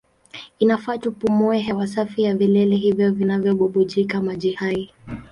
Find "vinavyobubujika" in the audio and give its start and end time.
3.11-4.21